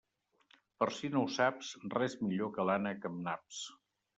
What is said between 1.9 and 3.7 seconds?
res millor que l'ànec amb naps.